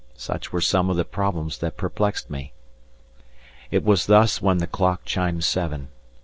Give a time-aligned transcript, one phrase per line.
[0.17, 2.53] Such were some of the problems that perplexed me.
[3.69, 5.89] It was thus when the clock chimed seven.